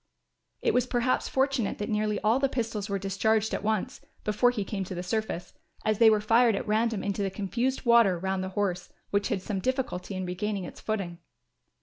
[0.63, 4.63] It was perhaps fortunate that nearly all the pistols were discharged at once, before he
[4.65, 5.53] came to the surface,
[5.85, 9.43] as they were fired at random into the confused water round the horse, which had
[9.43, 11.19] some difficulty in regaining its footing.